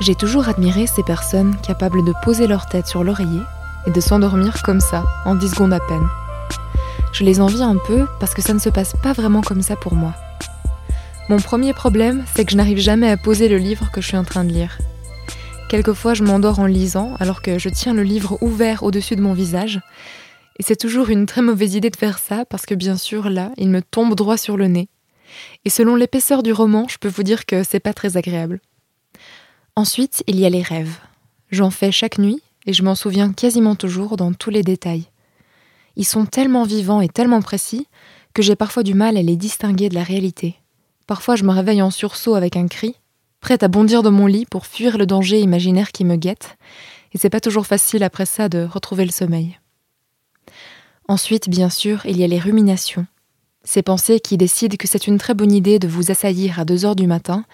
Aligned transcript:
J'ai 0.00 0.14
toujours 0.14 0.48
admiré 0.48 0.86
ces 0.86 1.02
personnes 1.02 1.56
capables 1.62 2.04
de 2.04 2.12
poser 2.24 2.46
leur 2.46 2.66
tête 2.66 2.86
sur 2.86 3.04
l'oreiller 3.04 3.42
et 3.86 3.90
de 3.90 4.00
s'endormir 4.00 4.62
comme 4.62 4.80
ça, 4.80 5.04
en 5.24 5.34
10 5.34 5.50
secondes 5.50 5.72
à 5.72 5.80
peine. 5.80 6.08
Je 7.12 7.24
les 7.24 7.40
envie 7.40 7.62
un 7.62 7.76
peu 7.76 8.06
parce 8.18 8.34
que 8.34 8.42
ça 8.42 8.54
ne 8.54 8.58
se 8.58 8.70
passe 8.70 8.94
pas 9.02 9.12
vraiment 9.12 9.42
comme 9.42 9.62
ça 9.62 9.76
pour 9.76 9.94
moi. 9.94 10.14
Mon 11.28 11.36
premier 11.38 11.72
problème, 11.72 12.24
c'est 12.34 12.44
que 12.44 12.52
je 12.52 12.56
n'arrive 12.56 12.78
jamais 12.78 13.10
à 13.10 13.16
poser 13.16 13.48
le 13.48 13.58
livre 13.58 13.90
que 13.92 14.00
je 14.00 14.08
suis 14.08 14.16
en 14.16 14.24
train 14.24 14.44
de 14.44 14.52
lire. 14.52 14.78
Quelquefois, 15.68 16.14
je 16.14 16.24
m'endors 16.24 16.58
en 16.58 16.66
lisant 16.66 17.14
alors 17.20 17.40
que 17.40 17.58
je 17.58 17.68
tiens 17.68 17.94
le 17.94 18.02
livre 18.02 18.38
ouvert 18.42 18.82
au-dessus 18.82 19.16
de 19.16 19.22
mon 19.22 19.32
visage. 19.32 19.80
Et 20.58 20.62
c'est 20.62 20.76
toujours 20.76 21.10
une 21.10 21.26
très 21.26 21.42
mauvaise 21.42 21.74
idée 21.74 21.90
de 21.90 21.96
faire 21.96 22.18
ça 22.18 22.44
parce 22.44 22.66
que 22.66 22.74
bien 22.74 22.96
sûr, 22.96 23.30
là, 23.30 23.52
il 23.56 23.70
me 23.70 23.82
tombe 23.82 24.14
droit 24.14 24.36
sur 24.36 24.56
le 24.56 24.66
nez. 24.66 24.88
Et 25.64 25.70
selon 25.70 25.94
l'épaisseur 25.94 26.42
du 26.42 26.52
roman, 26.52 26.86
je 26.88 26.98
peux 26.98 27.08
vous 27.08 27.22
dire 27.22 27.46
que 27.46 27.62
c'est 27.62 27.80
pas 27.80 27.94
très 27.94 28.16
agréable. 28.16 28.60
Ensuite, 29.74 30.22
il 30.26 30.38
y 30.38 30.44
a 30.44 30.50
les 30.50 30.62
rêves. 30.62 30.98
J'en 31.50 31.70
fais 31.70 31.92
chaque 31.92 32.18
nuit 32.18 32.42
et 32.66 32.74
je 32.74 32.82
m'en 32.82 32.94
souviens 32.94 33.32
quasiment 33.32 33.74
toujours 33.74 34.16
dans 34.18 34.34
tous 34.34 34.50
les 34.50 34.62
détails. 34.62 35.06
Ils 35.96 36.04
sont 36.04 36.26
tellement 36.26 36.64
vivants 36.64 37.00
et 37.00 37.08
tellement 37.08 37.40
précis 37.40 37.86
que 38.34 38.42
j'ai 38.42 38.56
parfois 38.56 38.82
du 38.82 38.94
mal 38.94 39.16
à 39.16 39.22
les 39.22 39.36
distinguer 39.36 39.88
de 39.88 39.94
la 39.94 40.02
réalité. 40.02 40.56
Parfois, 41.06 41.36
je 41.36 41.44
me 41.44 41.52
réveille 41.52 41.82
en 41.82 41.90
sursaut 41.90 42.34
avec 42.34 42.56
un 42.56 42.68
cri, 42.68 42.96
prête 43.40 43.62
à 43.62 43.68
bondir 43.68 44.02
de 44.02 44.10
mon 44.10 44.26
lit 44.26 44.46
pour 44.46 44.66
fuir 44.66 44.98
le 44.98 45.06
danger 45.06 45.40
imaginaire 45.40 45.90
qui 45.90 46.04
me 46.04 46.16
guette, 46.16 46.56
et 47.12 47.18
c'est 47.18 47.30
pas 47.30 47.40
toujours 47.40 47.66
facile 47.66 48.02
après 48.02 48.26
ça 48.26 48.48
de 48.48 48.64
retrouver 48.64 49.04
le 49.04 49.10
sommeil. 49.10 49.58
Ensuite, 51.08 51.48
bien 51.48 51.68
sûr, 51.68 52.04
il 52.06 52.18
y 52.18 52.24
a 52.24 52.28
les 52.28 52.38
ruminations. 52.38 53.06
Ces 53.64 53.82
pensées 53.82 54.20
qui 54.20 54.36
décident 54.36 54.76
que 54.76 54.88
c'est 54.88 55.06
une 55.06 55.18
très 55.18 55.34
bonne 55.34 55.52
idée 55.52 55.78
de 55.78 55.88
vous 55.88 56.10
assaillir 56.10 56.58
à 56.58 56.64
2 56.64 56.84
heures 56.84 56.96
du 56.96 57.06
matin, 57.06 57.44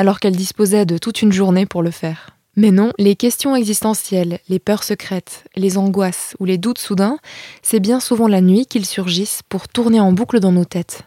alors 0.00 0.18
qu'elles 0.18 0.34
disposaient 0.34 0.86
de 0.86 0.96
toute 0.96 1.20
une 1.20 1.30
journée 1.30 1.66
pour 1.66 1.82
le 1.82 1.90
faire. 1.90 2.30
Mais 2.56 2.70
non, 2.70 2.90
les 2.98 3.16
questions 3.16 3.54
existentielles, 3.54 4.38
les 4.48 4.58
peurs 4.58 4.82
secrètes, 4.82 5.44
les 5.56 5.76
angoisses 5.76 6.34
ou 6.40 6.46
les 6.46 6.56
doutes 6.56 6.78
soudains, 6.78 7.18
c'est 7.60 7.80
bien 7.80 8.00
souvent 8.00 8.26
la 8.26 8.40
nuit 8.40 8.64
qu'ils 8.64 8.86
surgissent 8.86 9.42
pour 9.50 9.68
tourner 9.68 10.00
en 10.00 10.12
boucle 10.12 10.40
dans 10.40 10.52
nos 10.52 10.64
têtes. 10.64 11.02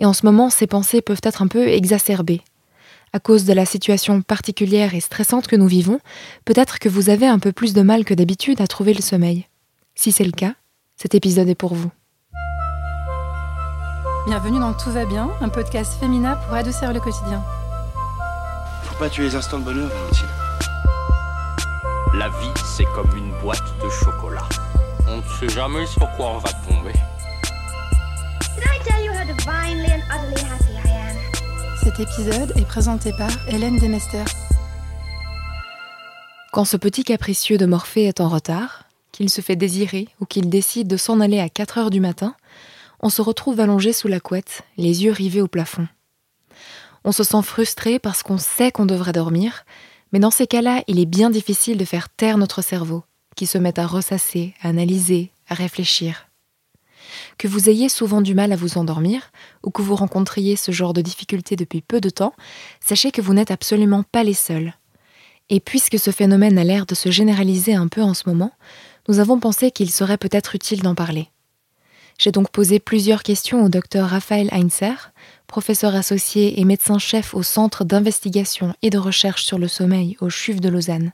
Et 0.00 0.06
en 0.06 0.12
ce 0.12 0.26
moment, 0.26 0.50
ces 0.50 0.66
pensées 0.66 1.02
peuvent 1.02 1.20
être 1.22 1.40
un 1.40 1.46
peu 1.46 1.68
exacerbées, 1.68 2.42
à 3.12 3.20
cause 3.20 3.44
de 3.44 3.52
la 3.52 3.64
situation 3.64 4.22
particulière 4.22 4.92
et 4.96 5.00
stressante 5.00 5.46
que 5.46 5.54
nous 5.54 5.68
vivons, 5.68 6.00
peut-être 6.44 6.80
que 6.80 6.88
vous 6.88 7.10
avez 7.10 7.28
un 7.28 7.38
peu 7.38 7.52
plus 7.52 7.74
de 7.74 7.82
mal 7.82 8.04
que 8.04 8.14
d'habitude 8.14 8.60
à 8.60 8.66
trouver 8.66 8.92
le 8.92 9.02
sommeil. 9.02 9.46
Si 9.94 10.10
c'est 10.10 10.24
le 10.24 10.32
cas, 10.32 10.54
cet 10.96 11.14
épisode 11.14 11.48
est 11.48 11.54
pour 11.54 11.74
vous. 11.74 11.92
Bienvenue 14.26 14.58
dans 14.58 14.72
Tout 14.72 14.90
va 14.90 15.04
bien, 15.04 15.30
un 15.40 15.48
podcast 15.48 15.92
féminin 16.00 16.34
pour 16.44 16.54
adoucir 16.54 16.92
le 16.92 16.98
quotidien. 16.98 17.40
Pas 19.00 19.08
tuer 19.08 19.22
les 19.22 19.34
instants 19.34 19.58
de 19.58 19.64
bonheur, 19.64 19.88
Valentine. 19.88 20.28
La 22.18 22.28
vie, 22.28 22.52
c'est 22.76 22.84
comme 22.94 23.10
une 23.16 23.32
boîte 23.40 23.64
de 23.82 23.88
chocolat. 23.88 24.46
On 25.08 25.16
ne 25.16 25.22
sait 25.22 25.48
jamais 25.48 25.86
sur 25.86 26.06
quoi 26.16 26.32
on 26.32 26.38
va 26.38 26.50
tomber. 26.68 26.92
Cet 31.82 31.98
épisode 31.98 32.52
est 32.58 32.66
présenté 32.66 33.14
par 33.14 33.30
Hélène 33.48 33.78
Demester. 33.78 34.24
Quand 36.52 36.66
ce 36.66 36.76
petit 36.76 37.02
capricieux 37.02 37.56
de 37.56 37.64
Morphée 37.64 38.04
est 38.04 38.20
en 38.20 38.28
retard, 38.28 38.84
qu'il 39.12 39.30
se 39.30 39.40
fait 39.40 39.56
désirer 39.56 40.08
ou 40.20 40.26
qu'il 40.26 40.50
décide 40.50 40.88
de 40.88 40.98
s'en 40.98 41.20
aller 41.20 41.40
à 41.40 41.48
4 41.48 41.78
heures 41.78 41.90
du 41.90 42.00
matin, 42.00 42.34
on 43.00 43.08
se 43.08 43.22
retrouve 43.22 43.60
allongé 43.60 43.94
sous 43.94 44.08
la 44.08 44.20
couette, 44.20 44.60
les 44.76 45.04
yeux 45.04 45.12
rivés 45.12 45.40
au 45.40 45.48
plafond. 45.48 45.88
On 47.04 47.12
se 47.12 47.24
sent 47.24 47.42
frustré 47.42 47.98
parce 47.98 48.22
qu'on 48.22 48.38
sait 48.38 48.70
qu'on 48.70 48.86
devrait 48.86 49.12
dormir, 49.12 49.64
mais 50.12 50.18
dans 50.18 50.30
ces 50.30 50.46
cas-là, 50.46 50.82
il 50.86 50.98
est 50.98 51.06
bien 51.06 51.30
difficile 51.30 51.78
de 51.78 51.84
faire 51.84 52.08
taire 52.08 52.36
notre 52.36 52.62
cerveau, 52.62 53.04
qui 53.36 53.46
se 53.46 53.58
met 53.58 53.78
à 53.78 53.86
ressasser, 53.86 54.54
à 54.62 54.68
analyser, 54.68 55.30
à 55.48 55.54
réfléchir. 55.54 56.26
Que 57.38 57.48
vous 57.48 57.68
ayez 57.68 57.88
souvent 57.88 58.20
du 58.20 58.34
mal 58.34 58.52
à 58.52 58.56
vous 58.56 58.76
endormir, 58.76 59.32
ou 59.64 59.70
que 59.70 59.82
vous 59.82 59.96
rencontriez 59.96 60.56
ce 60.56 60.72
genre 60.72 60.92
de 60.92 61.00
difficultés 61.00 61.56
depuis 61.56 61.80
peu 61.80 62.00
de 62.00 62.10
temps, 62.10 62.34
sachez 62.80 63.10
que 63.10 63.22
vous 63.22 63.34
n'êtes 63.34 63.50
absolument 63.50 64.02
pas 64.02 64.22
les 64.22 64.34
seuls. 64.34 64.74
Et 65.48 65.58
puisque 65.58 65.98
ce 65.98 66.10
phénomène 66.10 66.58
a 66.58 66.64
l'air 66.64 66.86
de 66.86 66.94
se 66.94 67.10
généraliser 67.10 67.74
un 67.74 67.88
peu 67.88 68.02
en 68.02 68.14
ce 68.14 68.28
moment, 68.28 68.52
nous 69.08 69.18
avons 69.18 69.40
pensé 69.40 69.70
qu'il 69.70 69.90
serait 69.90 70.18
peut-être 70.18 70.54
utile 70.54 70.82
d'en 70.82 70.94
parler. 70.94 71.28
J'ai 72.20 72.32
donc 72.32 72.50
posé 72.50 72.80
plusieurs 72.80 73.22
questions 73.22 73.64
au 73.64 73.70
docteur 73.70 74.10
Raphaël 74.10 74.50
Heinzer, 74.52 75.10
professeur 75.46 75.94
associé 75.94 76.60
et 76.60 76.66
médecin-chef 76.66 77.32
au 77.32 77.42
Centre 77.42 77.82
d'investigation 77.82 78.74
et 78.82 78.90
de 78.90 78.98
recherche 78.98 79.44
sur 79.44 79.58
le 79.58 79.68
sommeil 79.68 80.18
au 80.20 80.28
CHUV 80.28 80.60
de 80.60 80.68
Lausanne. 80.68 81.12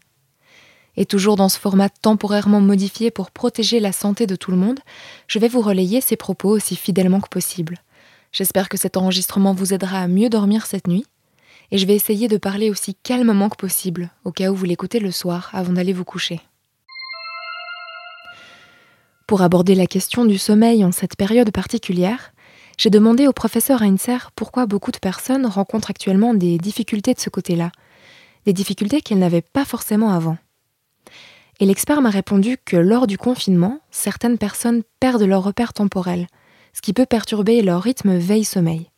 Et 0.97 1.07
toujours 1.07 1.37
dans 1.37 1.49
ce 1.49 1.61
format 1.61 1.91
temporairement 1.91 2.61
modifié 2.61 3.13
pour 3.13 3.31
protéger 3.31 3.79
la 3.79 3.93
santé 3.93 4.27
de 4.27 4.35
tout 4.35 4.51
le 4.51 4.57
monde, 4.57 4.81
je 5.29 5.39
vais 5.39 5.47
vous 5.47 5.61
relayer 5.61 6.01
ces 6.01 6.17
propos 6.17 6.49
aussi 6.49 6.75
fidèlement 6.75 7.21
que 7.21 7.29
possible. 7.29 7.79
J'espère 8.33 8.69
que 8.69 8.77
cet 8.77 8.97
enregistrement 8.97 9.55
vous 9.55 9.73
aidera 9.73 10.01
à 10.01 10.09
mieux 10.09 10.29
dormir 10.29 10.67
cette 10.67 10.89
nuit, 10.89 11.07
et 11.71 11.79
je 11.79 11.87
vais 11.87 11.95
essayer 11.95 12.27
de 12.27 12.37
parler 12.37 12.69
aussi 12.69 12.97
calmement 12.97 13.49
que 13.49 13.57
possible, 13.57 14.11
au 14.25 14.33
cas 14.33 14.51
où 14.51 14.57
vous 14.57 14.65
l'écoutez 14.65 14.99
le 14.99 15.13
soir 15.13 15.51
avant 15.53 15.75
d'aller 15.75 15.93
vous 15.93 16.05
coucher. 16.05 16.41
Pour 19.27 19.43
aborder 19.43 19.75
la 19.75 19.89
question 19.89 20.25
du 20.25 20.39
sommeil 20.39 20.85
en 20.85 20.93
cette 20.93 21.17
période 21.17 21.51
particulière, 21.51 22.33
j'ai 22.79 22.91
demandé 22.91 23.27
au 23.27 23.33
professeur 23.33 23.83
Heinzer 23.83 24.31
pourquoi 24.37 24.67
beaucoup 24.67 24.93
de 24.93 24.99
personnes 24.99 25.47
rencontrent 25.47 25.91
actuellement 25.91 26.33
des 26.33 26.59
difficultés 26.59 27.13
de 27.13 27.19
ce 27.19 27.29
côté-là, 27.29 27.73
des 28.45 28.53
difficultés 28.53 29.01
qu'elles 29.01 29.19
n'avaient 29.19 29.43
pas 29.43 29.65
forcément 29.65 30.13
avant. 30.13 30.39
Et 31.59 31.67
l'expert 31.67 32.03
m'a 32.03 32.11
répondu 32.11 32.57
que 32.65 32.77
lors 32.77 33.09
du 33.09 33.19
confinement, 33.19 33.81
certaines 33.91 34.39
personnes 34.39 34.83
perdent 35.01 35.25
leur 35.25 35.43
repère 35.43 35.73
temporel, 35.73 36.29
ce 36.73 36.81
qui 36.81 36.93
peut 36.93 37.07
perturber 37.07 37.63
leur 37.63 37.83
rythme 37.83 38.17
veille-sommeil. 38.17 38.91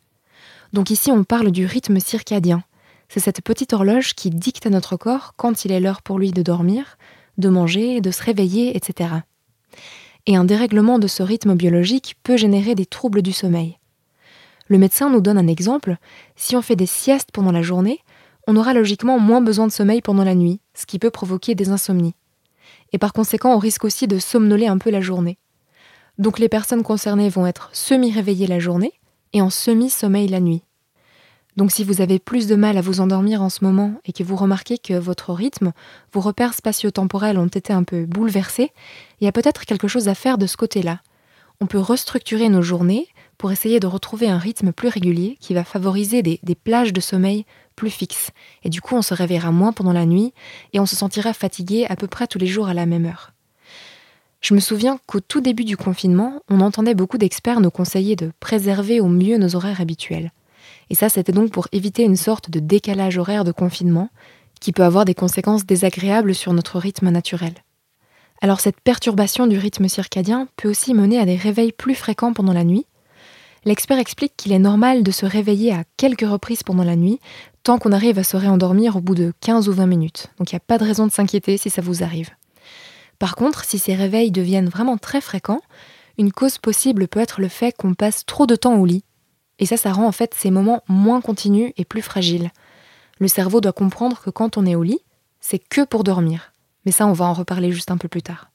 Donc 0.74 0.90
ici 0.90 1.10
on 1.10 1.24
parle 1.24 1.52
du 1.52 1.64
rythme 1.64 2.00
circadien. 2.00 2.62
C'est 3.08 3.20
cette 3.20 3.40
petite 3.40 3.72
horloge 3.72 4.12
qui 4.14 4.28
dicte 4.28 4.66
à 4.66 4.70
notre 4.70 4.98
corps 4.98 5.32
quand 5.38 5.64
il 5.64 5.72
est 5.72 5.80
l'heure 5.80 6.02
pour 6.02 6.18
lui 6.18 6.32
de 6.32 6.42
dormir, 6.42 6.98
de 7.38 7.48
manger, 7.48 8.02
de 8.02 8.10
se 8.10 8.22
réveiller, 8.22 8.76
etc 8.76 9.20
et 10.28 10.36
un 10.36 10.44
dérèglement 10.44 10.98
de 10.98 11.06
ce 11.06 11.22
rythme 11.22 11.54
biologique 11.54 12.16
peut 12.22 12.36
générer 12.36 12.74
des 12.74 12.84
troubles 12.84 13.22
du 13.22 13.32
sommeil. 13.32 13.78
Le 14.66 14.76
médecin 14.76 15.08
nous 15.08 15.22
donne 15.22 15.38
un 15.38 15.46
exemple, 15.46 15.96
si 16.36 16.54
on 16.54 16.60
fait 16.60 16.76
des 16.76 16.84
siestes 16.84 17.30
pendant 17.32 17.50
la 17.50 17.62
journée, 17.62 18.00
on 18.46 18.54
aura 18.54 18.74
logiquement 18.74 19.18
moins 19.18 19.40
besoin 19.40 19.66
de 19.66 19.72
sommeil 19.72 20.02
pendant 20.02 20.24
la 20.24 20.34
nuit, 20.34 20.60
ce 20.74 20.84
qui 20.84 20.98
peut 20.98 21.10
provoquer 21.10 21.54
des 21.54 21.70
insomnies. 21.70 22.14
Et 22.92 22.98
par 22.98 23.14
conséquent, 23.14 23.54
on 23.54 23.58
risque 23.58 23.86
aussi 23.86 24.06
de 24.06 24.18
somnoler 24.18 24.66
un 24.66 24.76
peu 24.76 24.90
la 24.90 25.00
journée. 25.00 25.38
Donc 26.18 26.38
les 26.38 26.50
personnes 26.50 26.82
concernées 26.82 27.30
vont 27.30 27.46
être 27.46 27.70
semi-réveillées 27.72 28.46
la 28.46 28.58
journée 28.58 28.92
et 29.32 29.40
en 29.40 29.48
semi-sommeil 29.48 30.28
la 30.28 30.40
nuit. 30.40 30.62
Donc 31.58 31.72
si 31.72 31.82
vous 31.82 32.00
avez 32.00 32.20
plus 32.20 32.46
de 32.46 32.54
mal 32.54 32.78
à 32.78 32.80
vous 32.80 33.00
endormir 33.00 33.42
en 33.42 33.48
ce 33.48 33.64
moment 33.64 33.94
et 34.04 34.12
que 34.12 34.22
vous 34.22 34.36
remarquez 34.36 34.78
que 34.78 34.94
votre 34.94 35.32
rythme, 35.34 35.72
vos 36.12 36.20
repères 36.20 36.54
spatio-temporels 36.54 37.36
ont 37.36 37.48
été 37.48 37.72
un 37.72 37.82
peu 37.82 38.06
bouleversés, 38.06 38.70
il 39.20 39.24
y 39.24 39.26
a 39.26 39.32
peut-être 39.32 39.64
quelque 39.66 39.88
chose 39.88 40.06
à 40.06 40.14
faire 40.14 40.38
de 40.38 40.46
ce 40.46 40.56
côté-là. 40.56 41.00
On 41.60 41.66
peut 41.66 41.80
restructurer 41.80 42.48
nos 42.48 42.62
journées 42.62 43.08
pour 43.38 43.50
essayer 43.50 43.80
de 43.80 43.88
retrouver 43.88 44.28
un 44.28 44.38
rythme 44.38 44.70
plus 44.70 44.86
régulier 44.86 45.36
qui 45.40 45.52
va 45.52 45.64
favoriser 45.64 46.22
des, 46.22 46.38
des 46.44 46.54
plages 46.54 46.92
de 46.92 47.00
sommeil 47.00 47.44
plus 47.74 47.90
fixes. 47.90 48.30
Et 48.62 48.68
du 48.68 48.80
coup, 48.80 48.94
on 48.94 49.02
se 49.02 49.14
réveillera 49.14 49.50
moins 49.50 49.72
pendant 49.72 49.92
la 49.92 50.06
nuit 50.06 50.32
et 50.74 50.78
on 50.78 50.86
se 50.86 50.94
sentira 50.94 51.32
fatigué 51.32 51.86
à 51.88 51.96
peu 51.96 52.06
près 52.06 52.28
tous 52.28 52.38
les 52.38 52.46
jours 52.46 52.68
à 52.68 52.74
la 52.74 52.86
même 52.86 53.04
heure. 53.04 53.32
Je 54.40 54.54
me 54.54 54.60
souviens 54.60 55.00
qu'au 55.08 55.18
tout 55.18 55.40
début 55.40 55.64
du 55.64 55.76
confinement, 55.76 56.40
on 56.48 56.60
entendait 56.60 56.94
beaucoup 56.94 57.18
d'experts 57.18 57.60
nous 57.60 57.72
conseiller 57.72 58.14
de 58.14 58.30
préserver 58.38 59.00
au 59.00 59.08
mieux 59.08 59.38
nos 59.38 59.56
horaires 59.56 59.80
habituels. 59.80 60.30
Et 60.90 60.94
ça, 60.94 61.08
c'était 61.08 61.32
donc 61.32 61.50
pour 61.50 61.68
éviter 61.72 62.02
une 62.02 62.16
sorte 62.16 62.50
de 62.50 62.60
décalage 62.60 63.18
horaire 63.18 63.44
de 63.44 63.52
confinement 63.52 64.10
qui 64.60 64.72
peut 64.72 64.84
avoir 64.84 65.04
des 65.04 65.14
conséquences 65.14 65.66
désagréables 65.66 66.34
sur 66.34 66.52
notre 66.52 66.78
rythme 66.78 67.10
naturel. 67.10 67.54
Alors 68.40 68.60
cette 68.60 68.80
perturbation 68.80 69.46
du 69.46 69.58
rythme 69.58 69.88
circadien 69.88 70.48
peut 70.56 70.68
aussi 70.68 70.94
mener 70.94 71.18
à 71.18 71.24
des 71.24 71.36
réveils 71.36 71.72
plus 71.72 71.94
fréquents 71.94 72.32
pendant 72.32 72.52
la 72.52 72.64
nuit. 72.64 72.86
L'expert 73.64 73.98
explique 73.98 74.34
qu'il 74.36 74.52
est 74.52 74.60
normal 74.60 75.02
de 75.02 75.10
se 75.10 75.26
réveiller 75.26 75.72
à 75.72 75.82
quelques 75.96 76.28
reprises 76.28 76.62
pendant 76.62 76.84
la 76.84 76.94
nuit, 76.94 77.18
tant 77.64 77.78
qu'on 77.78 77.92
arrive 77.92 78.18
à 78.18 78.24
se 78.24 78.36
réendormir 78.36 78.96
au 78.96 79.00
bout 79.00 79.16
de 79.16 79.32
15 79.40 79.68
ou 79.68 79.72
20 79.72 79.86
minutes. 79.86 80.28
Donc 80.38 80.52
il 80.52 80.54
n'y 80.54 80.58
a 80.58 80.66
pas 80.66 80.78
de 80.78 80.84
raison 80.84 81.06
de 81.06 81.12
s'inquiéter 81.12 81.56
si 81.56 81.68
ça 81.68 81.82
vous 81.82 82.04
arrive. 82.04 82.30
Par 83.18 83.34
contre, 83.34 83.64
si 83.64 83.78
ces 83.78 83.96
réveils 83.96 84.30
deviennent 84.30 84.68
vraiment 84.68 84.96
très 84.96 85.20
fréquents, 85.20 85.60
une 86.18 86.32
cause 86.32 86.58
possible 86.58 87.08
peut 87.08 87.20
être 87.20 87.40
le 87.40 87.48
fait 87.48 87.76
qu'on 87.76 87.94
passe 87.94 88.24
trop 88.24 88.46
de 88.46 88.54
temps 88.54 88.76
au 88.76 88.86
lit, 88.86 89.04
et 89.58 89.66
ça, 89.66 89.76
ça 89.76 89.92
rend 89.92 90.06
en 90.06 90.12
fait 90.12 90.34
ces 90.34 90.50
moments 90.50 90.82
moins 90.88 91.20
continus 91.20 91.72
et 91.76 91.84
plus 91.84 92.02
fragiles. 92.02 92.50
Le 93.18 93.28
cerveau 93.28 93.60
doit 93.60 93.72
comprendre 93.72 94.20
que 94.20 94.30
quand 94.30 94.56
on 94.56 94.66
est 94.66 94.74
au 94.74 94.82
lit, 94.82 95.00
c'est 95.40 95.58
que 95.58 95.84
pour 95.84 96.04
dormir. 96.04 96.52
Mais 96.84 96.92
ça, 96.92 97.06
on 97.06 97.12
va 97.12 97.24
en 97.24 97.32
reparler 97.32 97.72
juste 97.72 97.90
un 97.90 97.96
peu 97.96 98.08
plus 98.08 98.22
tard. 98.22 98.50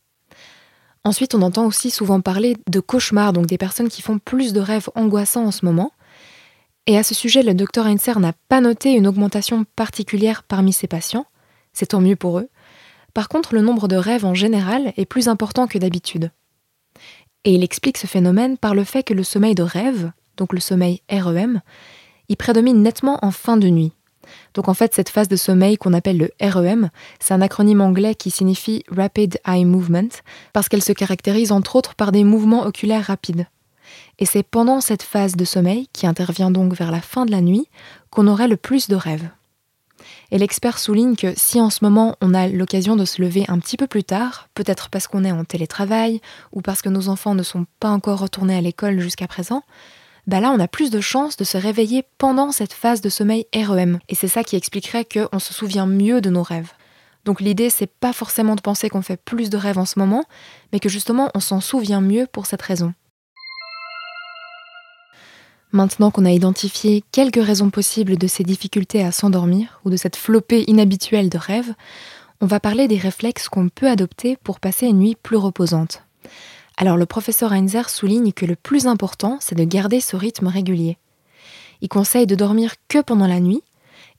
Ensuite, 1.04 1.36
on 1.36 1.42
entend 1.42 1.66
aussi 1.66 1.92
souvent 1.92 2.22
parler 2.22 2.56
de 2.68 2.80
cauchemars, 2.80 3.34
donc 3.34 3.46
des 3.46 3.58
personnes 3.58 3.90
qui 3.90 4.02
font 4.02 4.20
plus 4.20 4.54
de 4.54 4.62
rêves 4.62 4.90
angoissants 4.96 5.46
en 5.46 5.52
ce 5.52 5.66
moment. 5.66 5.92
Et 6.88 6.98
à 6.98 7.04
ce 7.04 7.14
sujet, 7.14 7.44
le 7.44 7.54
docteur 7.54 7.88
Heinzer 7.88 8.20
n'a 8.20 8.34
pas 8.48 8.62
noté 8.62 8.94
une 8.94 9.08
augmentation 9.08 9.66
particulière 9.76 10.44
parmi 10.44 10.72
ses 10.72 10.88
patients, 10.88 11.26
c'est 11.74 11.88
tant 11.88 12.02
mieux 12.02 12.16
pour 12.16 12.40
eux. 12.40 12.50
Par 13.14 13.30
contre, 13.30 13.54
le 13.54 13.62
nombre 13.62 13.88
de 13.88 13.96
rêves 13.96 14.26
en 14.26 14.34
général 14.34 14.94
est 14.98 15.06
plus 15.06 15.28
important 15.28 15.68
que 15.68 15.78
d'habitude. 15.78 16.32
Et 17.44 17.54
il 17.54 17.64
explique 17.64 17.98
ce 17.98 18.08
phénomène 18.08 18.58
par 18.58 18.74
le 18.74 18.84
fait 18.84 19.04
que 19.04 19.14
le 19.14 19.24
sommeil 19.24 19.56
de 19.56 19.64
rêve, 19.64 20.12
donc 20.38 20.54
le 20.54 20.60
sommeil 20.60 21.02
REM, 21.10 21.62
il 22.30 22.38
prédomine 22.38 22.82
nettement 22.82 23.20
en 23.22 23.32
fin 23.32 23.58
de 23.58 23.70
nuit. 23.70 23.94
Donc 24.54 24.68
en 24.68 24.74
fait, 24.74 24.94
cette 24.94 25.10
phase 25.10 25.28
de 25.28 25.36
sommeil 25.36 25.78
qu'on 25.78 25.94
appelle 25.94 26.18
le 26.18 26.32
REM, 26.42 26.90
c'est 27.20 27.34
un 27.34 27.42
acronyme 27.42 27.82
anglais 27.82 28.16
qui 28.16 28.32
signifie 28.32 28.84
Rapid 28.90 29.40
Eye 29.46 29.66
Movement, 29.66 30.10
parce 30.54 30.70
qu'elle 30.70 30.84
se 30.84 30.94
caractérise 30.94 31.52
entre 31.52 31.76
autres 31.76 31.96
par 31.96 32.12
des 32.12 32.24
mouvements 32.24 32.66
oculaires 32.66 33.06
rapides. 33.06 33.48
Et 34.20 34.26
c'est 34.26 34.44
pendant 34.44 34.82
cette 34.82 35.04
phase 35.04 35.36
de 35.36 35.46
sommeil, 35.46 35.88
qui 35.94 36.08
intervient 36.08 36.52
donc 36.52 36.74
vers 36.74 36.92
la 36.92 37.02
fin 37.02 37.26
de 37.26 37.32
la 37.32 37.42
nuit, 37.42 37.68
qu'on 38.10 38.28
aurait 38.28 38.48
le 38.48 38.58
plus 38.58 38.88
de 38.88 38.96
rêves. 38.96 39.30
Et 40.32 40.38
l'expert 40.38 40.80
souligne 40.80 41.16
que 41.16 41.34
si 41.38 41.62
en 41.62 41.70
ce 41.70 41.84
moment 41.84 42.16
on 42.22 42.34
a 42.34 42.48
l'occasion 42.48 42.96
de 42.96 43.06
se 43.06 43.22
lever 43.22 43.46
un 43.48 43.60
petit 43.60 43.78
peu 43.78 43.88
plus 43.88 44.04
tard, 44.04 44.50
peut-être 44.54 44.90
parce 44.90 45.08
qu'on 45.08 45.24
est 45.24 45.32
en 45.32 45.46
télétravail 45.46 46.22
ou 46.52 46.62
parce 46.62 46.82
que 46.82 46.90
nos 46.90 47.08
enfants 47.08 47.36
ne 47.36 47.44
sont 47.44 47.66
pas 47.80 47.90
encore 47.90 48.20
retournés 48.20 48.58
à 48.58 48.62
l'école 48.62 49.00
jusqu'à 49.00 49.28
présent, 49.28 49.64
bah 50.28 50.40
là 50.40 50.52
on 50.52 50.60
a 50.60 50.68
plus 50.68 50.90
de 50.90 51.02
chances 51.02 51.38
de 51.38 51.44
se 51.44 51.58
réveiller 51.58 52.04
pendant 52.18 52.52
cette 52.52 52.74
phase 52.74 53.02
de 53.02 53.10
sommeil 53.10 53.46
REM. 53.54 54.00
Et 54.10 54.16
c'est 54.16 54.28
ça 54.28 54.44
qui 54.44 54.56
expliquerait 54.56 55.06
qu'on 55.06 55.40
se 55.40 55.54
souvient 55.54 55.86
mieux 55.86 56.22
de 56.22 56.30
nos 56.30 56.44
rêves. 56.44 56.72
Donc 57.26 57.42
l'idée 57.42 57.70
c'est 57.70 57.88
pas 57.88 58.14
forcément 58.14 58.56
de 58.56 58.62
penser 58.62 58.90
qu'on 58.90 59.02
fait 59.02 59.18
plus 59.18 59.50
de 59.50 59.58
rêves 59.58 59.78
en 59.78 59.86
ce 59.86 60.00
moment, 60.00 60.24
mais 60.72 60.80
que 60.80 60.90
justement 60.90 61.30
on 61.36 61.40
s'en 61.40 61.62
souvient 61.62 62.02
mieux 62.02 62.28
pour 62.28 62.46
cette 62.46 62.62
raison. 62.62 62.94
Maintenant 65.72 66.12
qu'on 66.12 66.26
a 66.26 66.32
identifié 66.32 67.04
quelques 67.12 67.44
raisons 67.44 67.72
possibles 67.72 68.18
de 68.18 68.28
ces 68.28 68.44
difficultés 68.44 69.04
à 69.04 69.12
s'endormir 69.12 69.82
ou 69.84 69.90
de 69.90 69.98
cette 69.98 70.16
flopée 70.16 70.64
inhabituelle 70.68 71.30
de 71.30 71.38
rêves, 71.40 71.74
on 72.42 72.46
va 72.46 72.60
parler 72.60 72.88
des 72.88 72.98
réflexes 72.98 73.50
qu'on 73.50 73.70
peut 73.70 73.90
adopter 73.90 74.38
pour 74.44 74.60
passer 74.60 74.86
une 74.86 75.00
nuit 75.00 75.18
plus 75.22 75.38
reposante. 75.38 76.04
Alors 76.78 76.98
le 76.98 77.06
professeur 77.06 77.54
Heinzer 77.54 77.90
souligne 77.90 78.32
que 78.32 78.46
le 78.46 78.56
plus 78.56 78.88
important, 78.88 79.38
c'est 79.40 79.56
de 79.56 79.64
garder 79.64 80.00
ce 80.00 80.16
rythme 80.16 80.48
régulier. 80.48 80.98
Il 81.82 81.90
conseille 81.90 82.28
de 82.28 82.36
dormir 82.36 82.76
que 82.88 83.02
pendant 83.02 83.28
la 83.28 83.40
nuit 83.40 83.64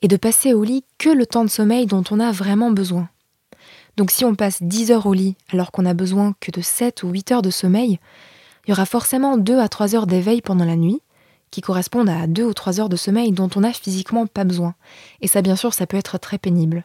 et 0.02 0.08
de 0.08 0.16
passer 0.16 0.52
au 0.52 0.62
lit 0.62 0.84
que 0.98 1.08
le 1.08 1.26
temps 1.26 1.44
de 1.44 1.50
sommeil 1.50 1.86
dont 1.86 2.04
on 2.10 2.20
a 2.20 2.30
vraiment 2.30 2.70
besoin. 2.70 3.08
Donc 3.96 4.10
si 4.10 4.24
on 4.24 4.34
passe 4.34 4.62
10 4.62 4.90
heures 4.90 5.06
au 5.06 5.14
lit 5.14 5.36
alors 5.52 5.72
qu'on 5.72 5.86
a 5.86 5.94
besoin 5.94 6.34
que 6.40 6.50
de 6.50 6.60
7 6.60 7.02
ou 7.02 7.10
8 7.10 7.32
heures 7.32 7.42
de 7.42 7.50
sommeil, 7.50 7.98
il 8.66 8.70
y 8.70 8.72
aura 8.72 8.86
forcément 8.86 9.36
2 9.36 9.58
à 9.58 9.68
3 9.68 9.94
heures 9.94 10.06
d'éveil 10.06 10.40
pendant 10.40 10.64
la 10.64 10.76
nuit, 10.76 11.00
qui 11.50 11.60
correspondent 11.60 12.08
à 12.08 12.26
2 12.26 12.44
ou 12.44 12.54
3 12.54 12.80
heures 12.80 12.88
de 12.88 12.96
sommeil 12.96 13.30
dont 13.32 13.50
on 13.54 13.60
n'a 13.60 13.72
physiquement 13.72 14.26
pas 14.26 14.44
besoin. 14.44 14.74
Et 15.20 15.28
ça, 15.28 15.42
bien 15.42 15.54
sûr, 15.54 15.74
ça 15.74 15.86
peut 15.86 15.96
être 15.96 16.18
très 16.18 16.38
pénible. 16.38 16.84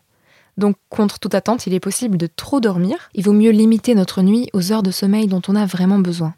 Donc, 0.59 0.75
contre 0.89 1.19
toute 1.19 1.35
attente, 1.35 1.67
il 1.67 1.73
est 1.73 1.79
possible 1.79 2.17
de 2.17 2.27
trop 2.27 2.59
dormir. 2.59 3.09
Il 3.13 3.23
vaut 3.23 3.33
mieux 3.33 3.51
limiter 3.51 3.95
notre 3.95 4.21
nuit 4.21 4.49
aux 4.51 4.73
heures 4.73 4.83
de 4.83 4.91
sommeil 4.91 5.27
dont 5.27 5.41
on 5.47 5.55
a 5.55 5.65
vraiment 5.65 5.99
besoin. 5.99 6.35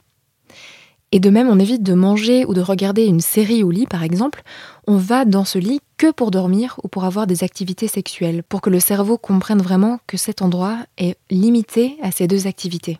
Et 1.12 1.20
de 1.20 1.32
même, 1.32 1.50
on 1.50 1.58
évite 1.58 1.82
de 1.82 1.96
manger 1.96 2.46
ou 2.46 2.54
de 2.54 2.62
regarder 2.62 3.06
une 3.06 3.20
série 3.20 3.64
au 3.64 3.72
lit, 3.72 3.88
par 3.88 4.04
exemple. 4.04 4.44
On 4.88 4.96
va 4.96 5.26
dans 5.26 5.44
ce 5.44 5.58
lit 5.58 5.82
que 5.98 6.12
pour 6.12 6.30
dormir 6.30 6.80
ou 6.84 6.88
pour 6.88 7.04
avoir 7.04 7.26
des 7.26 7.44
activités 7.44 7.88
sexuelles, 7.88 8.44
pour 8.44 8.62
que 8.62 8.70
le 8.70 8.80
cerveau 8.80 9.18
comprenne 9.18 9.62
vraiment 9.62 10.00
que 10.06 10.18
cet 10.18 10.44
endroit 10.44 10.78
est 11.00 11.18
limité 11.32 11.98
à 12.04 12.12
ces 12.12 12.28
deux 12.28 12.46
activités. 12.46 13.00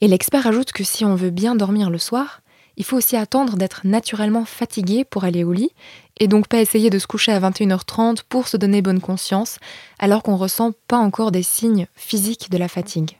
Et 0.00 0.08
l'expert 0.08 0.46
ajoute 0.46 0.72
que 0.72 0.84
si 0.84 1.04
on 1.04 1.14
veut 1.14 1.30
bien 1.30 1.54
dormir 1.54 1.90
le 1.90 1.98
soir, 1.98 2.40
il 2.78 2.84
faut 2.84 2.96
aussi 2.96 3.16
attendre 3.16 3.56
d'être 3.56 3.82
naturellement 3.84 4.46
fatigué 4.46 5.04
pour 5.04 5.24
aller 5.24 5.44
au 5.44 5.52
lit, 5.52 5.70
et 6.20 6.28
donc 6.28 6.46
pas 6.46 6.60
essayer 6.60 6.90
de 6.90 6.98
se 6.98 7.06
coucher 7.06 7.32
à 7.32 7.40
21h30 7.40 8.18
pour 8.28 8.46
se 8.46 8.56
donner 8.56 8.82
bonne 8.82 9.00
conscience, 9.00 9.58
alors 9.98 10.22
qu'on 10.22 10.36
ressent 10.36 10.72
pas 10.86 10.98
encore 10.98 11.32
des 11.32 11.42
signes 11.42 11.86
physiques 11.96 12.50
de 12.50 12.58
la 12.58 12.68
fatigue. 12.68 13.18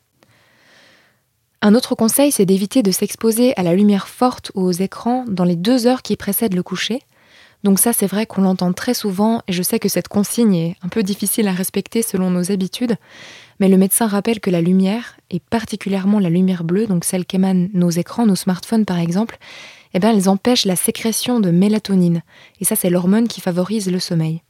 Un 1.63 1.75
autre 1.75 1.95
conseil, 1.95 2.31
c'est 2.31 2.47
d'éviter 2.47 2.83
de 2.83 2.91
s'exposer 2.91 3.55
à 3.59 3.63
la 3.63 3.75
lumière 3.75 4.09
forte 4.09 4.53
ou 4.55 4.63
aux 4.63 4.73
écrans 4.73 5.25
dans 5.29 5.45
les 5.45 5.57
deux 5.57 5.87
heures 5.87 6.03
qui 6.03 6.17
précèdent 6.17 6.55
le 6.55 6.63
coucher. 6.63 7.01
Donc 7.65 7.79
ça, 7.79 7.93
c'est 7.93 8.07
vrai 8.07 8.25
qu'on 8.25 8.43
l'entend 8.43 8.73
très 8.73 8.95
souvent, 8.95 9.43
et 9.47 9.53
je 9.53 9.63
sais 9.63 9.79
que 9.79 9.91
cette 9.91 10.09
consigne 10.09 10.55
est 10.55 10.77
un 10.83 10.89
peu 10.89 11.03
difficile 11.03 11.49
à 11.49 11.53
respecter 11.53 12.01
selon 12.01 12.31
nos 12.31 12.51
habitudes, 12.51 12.97
mais 13.59 13.69
le 13.69 13.77
médecin 13.77 14.07
rappelle 14.07 14.41
que 14.41 14.49
la 14.49 14.63
lumière, 14.63 15.17
et 15.31 15.41
particulièrement 15.41 16.19
la 16.19 16.31
lumière 16.31 16.65
bleue, 16.65 16.87
donc 16.87 17.05
celle 17.05 17.27
qu'émanent 17.27 17.69
nos 17.75 17.91
écrans, 17.91 18.27
nos 18.27 18.37
smartphones 18.37 18.87
par 18.87 18.99
exemple, 18.99 19.39
eh 19.95 19.99
bien, 19.99 20.11
elles 20.11 20.29
empêchent 20.29 20.67
la 20.67 20.77
sécrétion 20.77 21.41
de 21.41 21.51
mélatonine. 21.51 22.23
Et 22.61 22.65
ça, 22.65 22.77
c'est 22.77 22.91
l'hormone 22.91 23.29
qui 23.29 23.41
favorise 23.41 23.91
le 23.91 23.99
sommeil. 23.99 24.43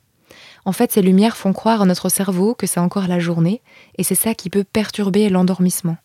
En 0.65 0.73
fait, 0.73 0.93
ces 0.93 1.03
lumières 1.03 1.37
font 1.37 1.53
croire 1.53 1.83
à 1.83 1.87
notre 1.87 2.09
cerveau 2.09 2.55
que 2.55 2.67
c'est 2.67 2.81
encore 2.81 3.09
la 3.09 3.19
journée, 3.19 3.63
et 3.97 4.03
c'est 4.03 4.15
ça 4.15 4.35
qui 4.35 4.51
peut 4.51 4.65
perturber 4.65 5.29
l'endormissement. 5.29 5.97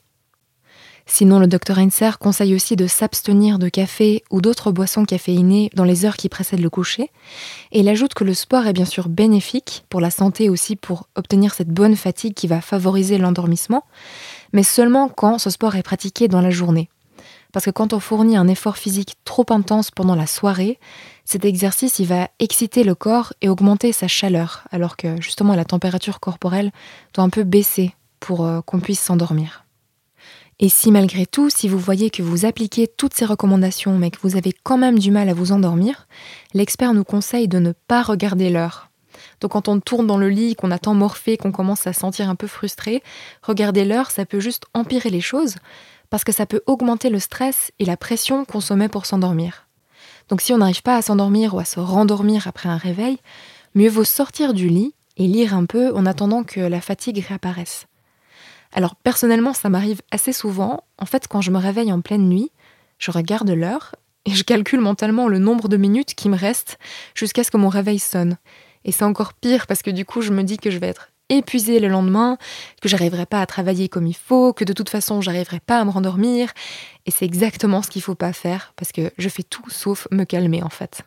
Sinon, 1.07 1.37
le 1.37 1.45
docteur 1.45 1.77
Heinzer 1.77 2.17
conseille 2.17 2.55
aussi 2.55 2.75
de 2.75 2.87
s'abstenir 2.87 3.59
de 3.59 3.69
café 3.69 4.23
ou 4.31 4.41
d'autres 4.41 4.71
boissons 4.71 5.05
caféinées 5.05 5.69
dans 5.75 5.83
les 5.83 6.03
heures 6.03 6.17
qui 6.17 6.29
précèdent 6.29 6.61
le 6.61 6.69
coucher. 6.71 7.11
Et 7.71 7.81
il 7.81 7.89
ajoute 7.89 8.15
que 8.15 8.23
le 8.23 8.33
sport 8.33 8.65
est 8.65 8.73
bien 8.73 8.85
sûr 8.85 9.07
bénéfique 9.07 9.85
pour 9.89 10.01
la 10.01 10.09
santé 10.09 10.49
aussi 10.49 10.75
pour 10.75 11.07
obtenir 11.15 11.53
cette 11.53 11.69
bonne 11.69 11.95
fatigue 11.95 12.33
qui 12.33 12.47
va 12.47 12.59
favoriser 12.59 13.19
l'endormissement, 13.19 13.83
mais 14.51 14.63
seulement 14.63 15.07
quand 15.07 15.37
ce 15.37 15.51
sport 15.51 15.75
est 15.75 15.83
pratiqué 15.83 16.27
dans 16.27 16.41
la 16.41 16.49
journée. 16.49 16.89
Parce 17.55 17.63
que 17.63 17.71
quand 17.71 17.93
on 17.93 18.01
fournit 18.01 18.35
un 18.35 18.49
effort 18.49 18.75
physique 18.75 19.15
trop 19.23 19.45
intense 19.47 19.89
pendant 19.89 20.15
la 20.15 20.27
soirée, 20.27 20.77
cet 21.23 21.45
exercice 21.45 21.99
il 21.99 22.05
va 22.05 22.27
exciter 22.39 22.83
le 22.83 22.95
corps 22.95 23.31
et 23.39 23.47
augmenter 23.47 23.93
sa 23.93 24.09
chaleur, 24.09 24.67
alors 24.71 24.97
que 24.97 25.21
justement 25.21 25.55
la 25.55 25.63
température 25.63 26.19
corporelle 26.19 26.73
doit 27.13 27.23
un 27.23 27.29
peu 27.29 27.45
baisser 27.45 27.95
pour 28.19 28.45
euh, 28.45 28.59
qu'on 28.59 28.81
puisse 28.81 28.99
s'endormir. 28.99 29.63
Et 30.59 30.67
si 30.67 30.91
malgré 30.91 31.25
tout, 31.25 31.49
si 31.49 31.69
vous 31.69 31.79
voyez 31.79 32.09
que 32.09 32.21
vous 32.21 32.45
appliquez 32.45 32.89
toutes 32.89 33.13
ces 33.13 33.23
recommandations 33.23 33.97
mais 33.97 34.11
que 34.11 34.19
vous 34.21 34.35
avez 34.35 34.51
quand 34.51 34.77
même 34.77 34.99
du 34.99 35.09
mal 35.09 35.29
à 35.29 35.33
vous 35.33 35.53
endormir, 35.53 36.09
l'expert 36.53 36.93
nous 36.93 37.05
conseille 37.05 37.47
de 37.47 37.59
ne 37.59 37.71
pas 37.71 38.03
regarder 38.03 38.49
l'heure. 38.49 38.89
Donc 39.39 39.51
quand 39.51 39.69
on 39.69 39.79
tourne 39.79 40.07
dans 40.07 40.17
le 40.17 40.27
lit, 40.27 40.55
qu'on 40.55 40.71
attend 40.71 40.93
morphé, 40.93 41.37
qu'on 41.37 41.53
commence 41.53 41.87
à 41.87 41.93
se 41.93 42.01
sentir 42.01 42.29
un 42.29 42.35
peu 42.35 42.47
frustré, 42.47 43.01
regarder 43.43 43.85
l'heure, 43.85 44.11
ça 44.11 44.25
peut 44.25 44.41
juste 44.41 44.65
empirer 44.73 45.09
les 45.09 45.21
choses 45.21 45.55
parce 46.15 46.23
que 46.23 46.31
ça 46.31 46.45
peut 46.45 46.61
augmenter 46.65 47.09
le 47.09 47.19
stress 47.19 47.73
et 47.77 47.83
la 47.83 47.97
pression 47.97 48.45
qu'on 48.45 48.61
se 48.61 48.73
met 48.73 48.87
pour 48.87 49.05
s'endormir. 49.05 49.67
Donc 50.29 50.39
si 50.39 50.53
on 50.53 50.59
n'arrive 50.59 50.81
pas 50.81 50.95
à 50.95 51.01
s'endormir 51.01 51.53
ou 51.53 51.59
à 51.59 51.65
se 51.65 51.81
rendormir 51.81 52.47
après 52.47 52.69
un 52.69 52.77
réveil, 52.77 53.17
mieux 53.73 53.89
vaut 53.89 54.05
sortir 54.05 54.53
du 54.53 54.69
lit 54.69 54.93
et 55.17 55.27
lire 55.27 55.53
un 55.53 55.65
peu 55.65 55.93
en 55.93 56.05
attendant 56.05 56.45
que 56.45 56.61
la 56.61 56.79
fatigue 56.79 57.21
réapparaisse. 57.27 57.87
Alors 58.71 58.95
personnellement, 58.95 59.51
ça 59.51 59.67
m'arrive 59.67 60.01
assez 60.09 60.31
souvent. 60.31 60.85
En 60.99 61.05
fait, 61.05 61.27
quand 61.27 61.41
je 61.41 61.51
me 61.51 61.57
réveille 61.57 61.91
en 61.91 61.99
pleine 61.99 62.29
nuit, 62.29 62.49
je 62.97 63.11
regarde 63.11 63.49
l'heure 63.49 63.93
et 64.23 64.31
je 64.31 64.43
calcule 64.45 64.79
mentalement 64.79 65.27
le 65.27 65.39
nombre 65.39 65.67
de 65.67 65.75
minutes 65.75 66.15
qui 66.15 66.29
me 66.29 66.37
restent 66.37 66.79
jusqu'à 67.13 67.43
ce 67.43 67.51
que 67.51 67.57
mon 67.57 67.67
réveil 67.67 67.99
sonne. 67.99 68.37
Et 68.85 68.93
c'est 68.93 69.03
encore 69.03 69.33
pire 69.33 69.67
parce 69.67 69.81
que 69.81 69.91
du 69.91 70.05
coup, 70.05 70.21
je 70.21 70.31
me 70.31 70.43
dis 70.43 70.59
que 70.59 70.71
je 70.71 70.77
vais 70.77 70.87
être 70.87 71.11
épuisée 71.29 71.79
le 71.79 71.87
lendemain, 71.87 72.37
que 72.81 72.89
j'arriverai 72.89 73.25
pas 73.25 73.41
à 73.41 73.45
travailler 73.45 73.89
comme 73.89 74.07
il 74.07 74.15
faut, 74.15 74.53
que 74.53 74.63
de 74.63 74.73
toute 74.73 74.89
façon, 74.89 75.21
j'arriverai 75.21 75.59
pas 75.59 75.79
à 75.79 75.85
me 75.85 75.91
rendormir. 75.91 76.51
Et 77.05 77.11
c'est 77.11 77.25
exactement 77.25 77.81
ce 77.81 77.89
qu'il 77.89 78.01
faut 78.01 78.15
pas 78.15 78.33
faire 78.33 78.73
parce 78.75 78.91
que 78.91 79.11
je 79.17 79.29
fais 79.29 79.43
tout 79.43 79.69
sauf 79.69 80.07
me 80.11 80.23
calmer 80.23 80.63
en 80.63 80.69
fait. 80.69 81.01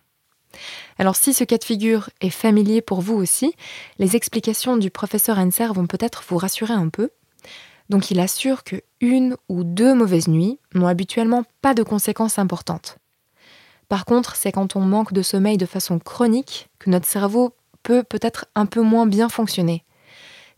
Alors 0.99 1.17
si 1.17 1.35
ce 1.35 1.45
cas 1.45 1.59
de 1.59 1.65
figure 1.65 2.11
est 2.21 2.31
familier 2.31 2.81
pour 2.81 3.01
vous 3.01 3.15
aussi, 3.15 3.55
les 3.99 4.17
explications 4.17 4.77
du 4.77 4.91
professeur 4.91 5.39
Henser 5.39 5.69
vont 5.73 5.87
peut-être 5.87 6.25
vous 6.29 6.39
rassurer 6.39 6.75
un 6.75 6.89
peu. 6.89 7.11
Donc 7.89 8.11
il 8.11 8.21
assure 8.21 8.65
que 8.65 8.83
une 9.01 9.37
ou 9.49 9.65
deux 9.65 9.95
mauvaises 9.95 10.29
nuits 10.29 10.59
n'ont 10.75 10.87
habituellement 10.87 11.45
pas 11.63 11.75
de 11.75 11.83
conséquences 11.83 12.39
importantes. 12.39 12.99
Par 13.89 14.05
contre, 14.05 14.37
c'est 14.37 14.53
quand 14.53 14.77
on 14.77 14.81
manque 14.81 15.13
de 15.13 15.23
sommeil 15.23 15.57
de 15.57 15.65
façon 15.65 15.99
chronique 15.99 16.69
que 16.79 16.91
notre 16.91 17.07
cerveau 17.07 17.55
peut 17.83 18.03
peut-être 18.03 18.47
un 18.55 18.67
peu 18.67 18.83
moins 18.83 19.07
bien 19.07 19.29
fonctionner. 19.29 19.85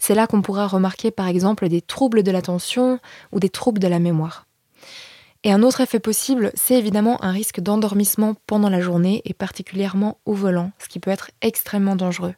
C'est 0.00 0.14
là 0.14 0.26
qu'on 0.26 0.42
pourra 0.42 0.66
remarquer 0.66 1.12
par 1.12 1.28
exemple 1.28 1.68
des 1.68 1.82
troubles 1.82 2.24
de 2.24 2.32
l'attention 2.32 2.98
ou 3.30 3.38
des 3.38 3.50
troubles 3.50 3.78
de 3.78 3.86
la 3.86 4.00
mémoire. 4.00 4.46
Et 5.44 5.52
un 5.52 5.62
autre 5.62 5.80
effet 5.80 6.00
possible, 6.00 6.50
c'est 6.54 6.74
évidemment 6.74 7.22
un 7.22 7.30
risque 7.30 7.60
d'endormissement 7.60 8.34
pendant 8.46 8.68
la 8.68 8.80
journée 8.80 9.22
et 9.24 9.34
particulièrement 9.34 10.18
au 10.26 10.34
volant, 10.34 10.72
ce 10.78 10.88
qui 10.88 10.98
peut 10.98 11.10
être 11.10 11.30
extrêmement 11.40 11.96
dangereux. 11.96 12.34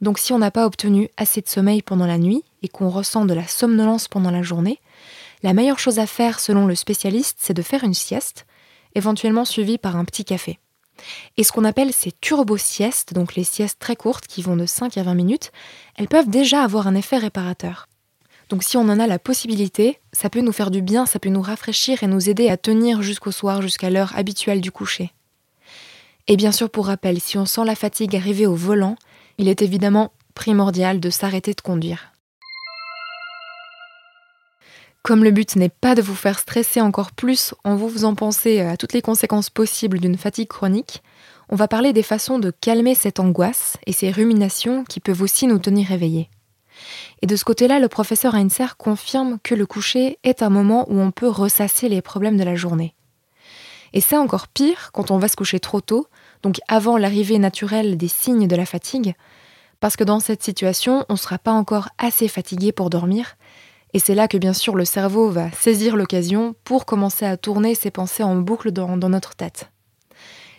Donc 0.00 0.18
si 0.18 0.32
on 0.32 0.38
n'a 0.38 0.50
pas 0.50 0.66
obtenu 0.66 1.08
assez 1.16 1.40
de 1.40 1.48
sommeil 1.48 1.80
pendant 1.80 2.06
la 2.06 2.18
nuit 2.18 2.42
et 2.62 2.68
qu'on 2.68 2.90
ressent 2.90 3.24
de 3.24 3.34
la 3.34 3.46
somnolence 3.46 4.08
pendant 4.08 4.30
la 4.30 4.42
journée, 4.42 4.80
la 5.42 5.54
meilleure 5.54 5.78
chose 5.78 5.98
à 5.98 6.06
faire 6.06 6.40
selon 6.40 6.66
le 6.66 6.74
spécialiste, 6.74 7.38
c'est 7.40 7.54
de 7.54 7.62
faire 7.62 7.84
une 7.84 7.94
sieste, 7.94 8.46
éventuellement 8.94 9.44
suivie 9.44 9.78
par 9.78 9.96
un 9.96 10.04
petit 10.04 10.24
café. 10.24 10.58
Et 11.36 11.44
ce 11.44 11.52
qu'on 11.52 11.64
appelle 11.64 11.92
ces 11.92 12.12
turbo-siestes, 12.12 13.14
donc 13.14 13.34
les 13.34 13.44
siestes 13.44 13.78
très 13.78 13.96
courtes 13.96 14.26
qui 14.26 14.42
vont 14.42 14.56
de 14.56 14.66
5 14.66 14.96
à 14.98 15.02
20 15.02 15.14
minutes, 15.14 15.52
elles 15.96 16.08
peuvent 16.08 16.28
déjà 16.28 16.62
avoir 16.62 16.86
un 16.86 16.94
effet 16.94 17.18
réparateur. 17.18 17.88
Donc 18.48 18.62
si 18.62 18.76
on 18.76 18.82
en 18.82 19.00
a 19.00 19.06
la 19.06 19.18
possibilité, 19.18 19.98
ça 20.12 20.28
peut 20.28 20.42
nous 20.42 20.52
faire 20.52 20.70
du 20.70 20.82
bien, 20.82 21.06
ça 21.06 21.18
peut 21.18 21.30
nous 21.30 21.40
rafraîchir 21.40 22.02
et 22.02 22.06
nous 22.06 22.28
aider 22.28 22.50
à 22.50 22.56
tenir 22.56 23.02
jusqu'au 23.02 23.32
soir, 23.32 23.62
jusqu'à 23.62 23.88
l'heure 23.88 24.12
habituelle 24.16 24.60
du 24.60 24.70
coucher. 24.70 25.10
Et 26.28 26.36
bien 26.36 26.52
sûr, 26.52 26.70
pour 26.70 26.86
rappel, 26.86 27.20
si 27.20 27.38
on 27.38 27.46
sent 27.46 27.64
la 27.64 27.74
fatigue 27.74 28.14
arriver 28.14 28.46
au 28.46 28.54
volant, 28.54 28.96
il 29.38 29.48
est 29.48 29.62
évidemment 29.62 30.12
primordial 30.34 31.00
de 31.00 31.10
s'arrêter 31.10 31.54
de 31.54 31.60
conduire. 31.60 32.11
Comme 35.02 35.24
le 35.24 35.32
but 35.32 35.56
n'est 35.56 35.68
pas 35.68 35.96
de 35.96 36.02
vous 36.02 36.14
faire 36.14 36.38
stresser 36.38 36.80
encore 36.80 37.10
plus 37.10 37.54
en 37.64 37.74
vous 37.74 37.88
faisant 37.88 38.14
penser 38.14 38.60
à 38.60 38.76
toutes 38.76 38.92
les 38.92 39.02
conséquences 39.02 39.50
possibles 39.50 39.98
d'une 39.98 40.16
fatigue 40.16 40.48
chronique, 40.48 41.02
on 41.48 41.56
va 41.56 41.66
parler 41.66 41.92
des 41.92 42.04
façons 42.04 42.38
de 42.38 42.52
calmer 42.52 42.94
cette 42.94 43.18
angoisse 43.18 43.76
et 43.86 43.92
ces 43.92 44.12
ruminations 44.12 44.84
qui 44.84 45.00
peuvent 45.00 45.22
aussi 45.22 45.48
nous 45.48 45.58
tenir 45.58 45.90
éveillés. 45.90 46.30
Et 47.20 47.26
de 47.26 47.34
ce 47.34 47.44
côté-là, 47.44 47.80
le 47.80 47.88
professeur 47.88 48.36
Heinzer 48.36 48.76
confirme 48.76 49.38
que 49.42 49.56
le 49.56 49.66
coucher 49.66 50.18
est 50.22 50.40
un 50.40 50.50
moment 50.50 50.86
où 50.88 51.00
on 51.00 51.10
peut 51.10 51.28
ressasser 51.28 51.88
les 51.88 52.00
problèmes 52.00 52.36
de 52.36 52.44
la 52.44 52.54
journée. 52.54 52.94
Et 53.92 54.00
c'est 54.00 54.16
encore 54.16 54.48
pire 54.48 54.90
quand 54.92 55.10
on 55.10 55.18
va 55.18 55.28
se 55.28 55.36
coucher 55.36 55.58
trop 55.58 55.80
tôt, 55.80 56.06
donc 56.42 56.60
avant 56.68 56.96
l'arrivée 56.96 57.38
naturelle 57.38 57.96
des 57.96 58.08
signes 58.08 58.48
de 58.48 58.56
la 58.56 58.66
fatigue, 58.66 59.14
parce 59.80 59.96
que 59.96 60.04
dans 60.04 60.20
cette 60.20 60.44
situation, 60.44 61.04
on 61.08 61.14
ne 61.14 61.18
sera 61.18 61.38
pas 61.38 61.52
encore 61.52 61.88
assez 61.98 62.28
fatigué 62.28 62.70
pour 62.70 62.88
dormir, 62.88 63.36
et 63.94 63.98
c'est 63.98 64.14
là 64.14 64.28
que 64.28 64.36
bien 64.38 64.52
sûr 64.52 64.74
le 64.74 64.84
cerveau 64.84 65.30
va 65.30 65.50
saisir 65.52 65.96
l'occasion 65.96 66.54
pour 66.64 66.86
commencer 66.86 67.24
à 67.24 67.36
tourner 67.36 67.74
ses 67.74 67.90
pensées 67.90 68.22
en 68.22 68.36
boucle 68.36 68.70
dans, 68.70 68.96
notre 68.96 69.34
tête. 69.34 69.70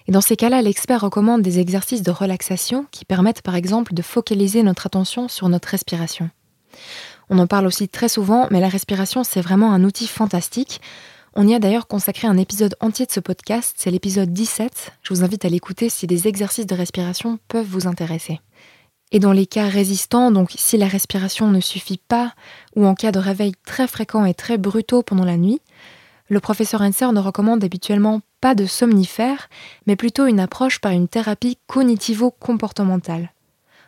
Et 0.08 0.12
dans 0.12 0.22
ces 0.22 0.36
cas-là, 0.36 0.62
l'expert 0.62 1.02
recommande 1.02 1.42
des 1.42 1.60
exercices 1.60 2.04
de 2.04 2.12
relaxation 2.12 2.86
qui 2.92 3.06
permettent 3.06 3.42
par 3.42 3.56
exemple 3.56 3.94
de 3.94 4.02
focaliser 4.02 4.64
notre 4.64 4.86
attention 4.86 5.28
sur 5.28 5.50
notre 5.50 5.70
respiration. 5.70 6.30
On 7.30 7.40
en 7.40 7.48
parle 7.48 7.68
aussi 7.68 7.88
très 7.88 8.10
souvent, 8.10 8.48
mais 8.52 8.60
la 8.60 8.68
respiration, 8.68 9.24
c'est 9.24 9.42
vraiment 9.42 9.72
un 9.72 9.84
outil 9.84 10.08
fantastique 10.08 10.82
on 11.36 11.48
y 11.48 11.56
a 11.56 11.60
d'ailleurs 11.60 11.88
consacré 11.88 12.28
un 12.28 12.38
épisode 12.38 12.76
entier 12.80 13.08
de 13.08 13.12
ce 13.12 13.20
podcast, 13.20 13.74
c'est 13.78 13.90
l'épisode 13.90 14.32
17. 14.32 14.92
Je 15.02 15.14
vous 15.14 15.24
invite 15.24 15.46
à 15.46 15.50
l'écouter 15.50 15.90
si 15.90 16.06
des 16.06 16.28
exercices 16.28 16.68
de 16.68 16.76
respiration 16.76 17.40
peuvent 17.48 17.66
vous 17.66 17.88
intéresser. 17.88 18.40
Et 19.14 19.20
dans 19.20 19.32
les 19.32 19.46
cas 19.46 19.68
résistants, 19.68 20.32
donc 20.32 20.54
si 20.56 20.76
la 20.76 20.88
respiration 20.88 21.48
ne 21.48 21.62
suffit 21.62 22.00
pas, 22.00 22.34
ou 22.76 22.88
en 22.88 22.96
cas 22.96 23.12
de 23.12 23.20
réveil 23.20 23.54
très 23.64 23.88
fréquent 23.88 24.26
et 24.26 24.34
très 24.34 24.58
brutaux 24.58 25.04
pendant 25.04 25.24
la 25.24 25.38
nuit, 25.38 25.62
le 26.30 26.40
professeur 26.40 26.82
Henser 26.82 27.12
ne 27.12 27.20
recommande 27.20 27.64
habituellement 27.64 28.22
pas 28.42 28.56
de 28.56 28.66
somnifère, 28.66 29.50
mais 29.86 29.96
plutôt 29.96 30.26
une 30.26 30.40
approche 30.40 30.80
par 30.80 30.94
une 30.94 31.08
thérapie 31.08 31.60
cognitivo-comportementale. 31.68 33.32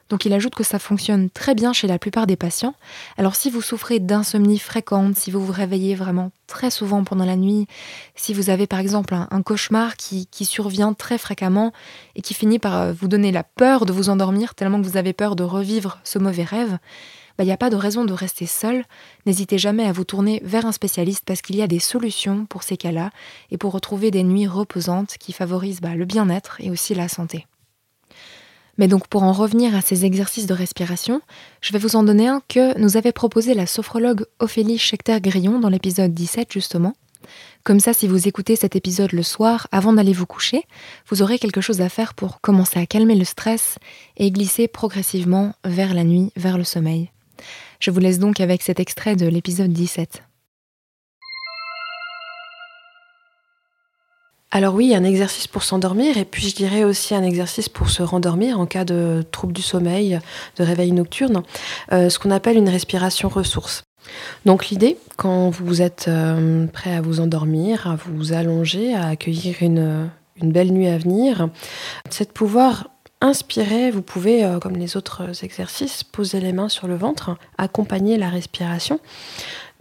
Donc 0.09 0.25
il 0.25 0.33
ajoute 0.33 0.53
que 0.53 0.63
ça 0.63 0.77
fonctionne 0.77 1.29
très 1.29 1.55
bien 1.55 1.74
chez 1.74 1.88
la 1.88 1.97
plupart 1.97 2.27
des 2.27 2.35
patients. 2.35 2.75
Alors 3.17 3.35
si 3.35 3.50
vous 3.50 3.62
souffrez 3.62 4.00
d'insomnie 4.00 4.59
fréquente, 4.59 5.15
si 5.15 5.31
vous 5.31 5.43
vous 5.43 5.51
réveillez 5.51 5.95
vraiment 5.95 6.31
très 6.45 6.69
souvent 6.69 7.03
pendant 7.03 7.25
la 7.25 7.35
nuit, 7.35 7.67
si 8.15 8.33
vous 8.33 8.51
avez 8.51 8.67
par 8.67 8.79
exemple 8.79 9.15
un, 9.15 9.41
cauchemar 9.41 9.97
qui, 9.97 10.27
survient 10.45 10.93
très 10.93 11.17
fréquemment 11.17 11.74
et 12.15 12.21
qui 12.21 12.35
finit 12.35 12.59
par 12.59 12.79
euh, 12.79 12.93
vous 12.93 13.07
donner 13.07 13.31
la 13.31 13.43
peur 13.43 13.85
de 13.85 13.93
vous 13.93 14.09
endormir 14.09 14.53
tellement 14.53 14.79
que 14.79 14.85
vous 14.85 14.97
avez 14.97 15.13
peur 15.13 15.35
de 15.35 15.43
revivre 15.43 16.00
ce 16.03 16.19
mauvais 16.19 16.43
rêve, 16.43 16.77
bah, 17.38 17.43
il 17.43 17.47
n'y 17.47 17.53
a 17.53 17.57
pas 17.57 17.71
de 17.71 17.75
raison 17.75 18.05
de 18.05 18.13
rester 18.13 18.45
seul. 18.45 18.85
N'hésitez 19.25 19.57
jamais 19.57 19.85
à 19.85 19.91
vous 19.91 20.05
tourner 20.05 20.39
vers 20.43 20.65
un 20.65 20.71
spécialiste 20.71 21.24
parce 21.25 21.41
qu'il 21.41 21.55
y 21.55 21.62
a 21.62 21.67
des 21.67 21.79
solutions 21.79 22.45
pour 22.45 22.63
ces 22.63 22.77
cas-là 22.77 23.09
et 23.51 23.57
pour 23.57 23.71
retrouver 23.71 24.12
des 24.12 24.24
nuits 24.24 24.47
reposantes 24.47 25.17
qui 25.19 25.33
favorisent 25.33 25.81
bah, 25.81 25.95
le 25.95 26.05
bien-être 26.05 26.57
et 26.59 26.69
aussi 26.69 26.93
la 26.93 27.07
santé. 27.07 27.47
Mais 28.77 28.88
donc 28.88 29.08
pour 29.08 29.24
en 29.24 29.32
revenir 29.32 29.75
à 29.75 29.82
ces 29.82 30.05
exercices 30.05 30.48
de 30.48 30.53
respiration, 30.53 31.22
je 31.62 31.74
vais 31.74 31.79
vous 31.79 31.96
en 31.96 32.03
donner 32.03 32.27
un 32.27 32.41
que 32.48 32.77
nous 32.79 32.98
avait 32.98 33.12
proposé 33.12 33.53
la 33.53 33.65
sophrologue 33.65 34.25
Ophélie 34.39 34.77
Schechter-Grillon 34.77 35.60
dans 35.60 35.70
l'épisode 35.70 36.13
17 36.13 36.51
justement. 36.51 36.94
Comme 37.63 37.79
ça, 37.79 37.94
si 37.94 38.08
vous 38.08 38.27
écoutez 38.27 38.55
cet 38.55 38.75
épisode 38.75 39.12
le 39.12 39.24
soir 39.24 39.67
avant 39.72 39.94
d'aller 39.94 40.13
vous 40.13 40.27
coucher, 40.27 40.63
vous 41.10 41.22
aurez 41.22 41.39
quelque 41.39 41.62
chose 41.62 41.82
à 41.82 41.89
faire 41.89 42.13
pour 42.13 42.39
commencer 42.41 42.79
à 42.79 42.86
calmer 42.86 43.15
le 43.15 43.25
stress 43.25 43.79
et 44.17 44.29
glisser 44.29 44.67
progressivement 44.67 45.53
vers 45.63 45.94
la 45.94 46.03
nuit, 46.03 46.32
vers 46.36 46.58
le 46.58 46.63
sommeil. 46.63 47.10
Je 47.79 47.91
vous 47.91 48.00
laisse 48.00 48.20
donc 48.20 48.39
avec 48.39 48.62
cet 48.62 48.79
extrait 48.79 49.15
de 49.15 49.27
l'épisode 49.27 49.74
17. 49.74 50.22
Alors 54.55 54.74
oui, 54.74 54.95
un 54.95 55.03
exercice 55.03 55.47
pour 55.47 55.63
s'endormir 55.63 56.17
et 56.17 56.24
puis 56.24 56.47
je 56.47 56.55
dirais 56.55 56.85
aussi 56.85 57.13
un 57.13 57.24
exercice 57.24 57.67
pour 57.67 57.89
se 57.89 58.01
rendormir 58.01 58.57
en 58.57 58.65
cas 58.65 58.85
de 58.85 59.21
trouble 59.29 59.51
du 59.51 59.62
sommeil, 59.62 60.17
de 60.55 60.63
réveil 60.63 60.93
nocturne, 60.93 61.43
euh, 61.91 62.09
ce 62.09 62.17
qu'on 62.19 62.31
appelle 62.31 62.55
une 62.55 62.69
respiration 62.69 63.27
ressource. 63.27 63.83
Donc 64.45 64.69
l'idée, 64.69 64.97
quand 65.17 65.50
vous 65.50 65.81
êtes 65.81 66.05
euh, 66.07 66.67
prêt 66.67 66.95
à 66.95 67.01
vous 67.01 67.19
endormir, 67.19 67.85
à 67.85 67.97
vous 67.97 68.31
allonger, 68.31 68.95
à 68.95 69.07
accueillir 69.07 69.57
une, 69.59 70.09
belle 70.41 70.71
nuit 70.71 70.88
à 70.88 70.97
venir, 70.97 71.50
c'est 72.09 72.29
de 72.29 72.33
pouvoir 72.33 72.88
inspirer. 73.19 73.91
Vous 73.91 74.01
pouvez, 74.01 74.45
euh, 74.45 74.59
comme 74.59 74.77
les 74.77 74.95
autres 74.95 75.43
exercices, 75.43 76.05
poser 76.05 76.39
les 76.39 76.53
mains 76.53 76.69
sur 76.69 76.88
le 76.88 76.95
ventre, 76.95 77.35
accompagner 77.57 78.15
la 78.15 78.29
respiration, 78.29 79.01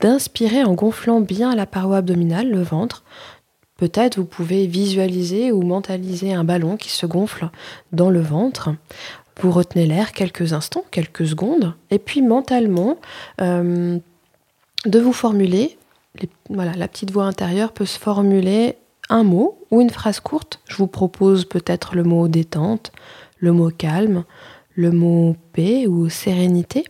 d'inspirer 0.00 0.64
en 0.64 0.75
gonflant 0.75 1.21
bien 1.21 1.54
la 1.54 1.66
paroi 1.66 1.99
abdominale, 1.99 2.50
le 2.50 2.62
ventre, 2.62 3.04
Peut-être 3.85 4.17
vous 4.17 4.25
pouvez 4.25 4.67
visualiser 4.67 5.53
ou 5.53 5.61
mentaliser 5.61 6.33
un 6.33 6.43
ballon 6.43 6.79
qui 6.79 6.88
se 6.88 7.05
gonfle 7.05 7.50
dans 7.93 8.09
le 8.09 8.23
ventre. 8.23 8.71
Vous 9.43 9.50
retenez 9.50 9.85
l'air 9.85 10.12
quelques 10.12 10.55
instants, 10.55 10.87
quelques 10.91 11.26
secondes, 11.26 11.75
et 11.91 11.99
puis 11.99 12.23
mentalement, 12.23 12.97
euh, 13.43 13.99
de 14.87 14.99
vous 14.99 15.12
formuler, 15.12 15.76
la 16.49 16.88
petite 16.88 17.11
voix 17.11 17.25
intérieure 17.25 17.73
peut 17.73 17.85
se 17.85 17.99
formuler 17.99 18.79
un 19.11 19.23
mot 19.23 19.59
ou 19.71 19.83
une 19.83 19.91
phrase 19.91 20.19
courte. 20.19 20.61
Je 20.67 20.76
vous 20.76 20.87
propose 20.87 21.45
peut-être 21.45 21.95
le 21.95 22.05
mot 22.05 22.26
détente, 22.26 22.91
le 23.37 23.53
mot 23.53 23.69
calme, 23.69 24.25
le 24.76 24.93
mot 24.93 25.37
paix 25.53 25.87
ou 25.87 26.09
sérénité. 26.09 26.85